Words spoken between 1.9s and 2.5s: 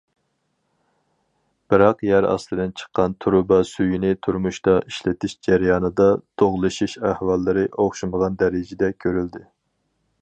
يەر